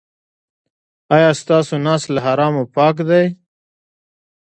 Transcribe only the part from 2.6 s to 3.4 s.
پاک دی؟